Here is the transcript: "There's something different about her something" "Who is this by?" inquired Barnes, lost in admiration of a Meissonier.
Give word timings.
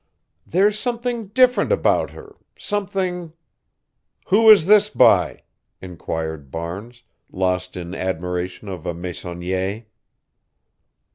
"There's 0.47 0.79
something 0.79 1.27
different 1.27 1.71
about 1.71 2.09
her 2.09 2.35
something" 2.57 3.33
"Who 4.29 4.49
is 4.49 4.65
this 4.65 4.89
by?" 4.89 5.43
inquired 5.79 6.49
Barnes, 6.49 7.03
lost 7.31 7.77
in 7.77 7.93
admiration 7.93 8.67
of 8.67 8.87
a 8.87 8.95
Meissonier. 8.95 9.85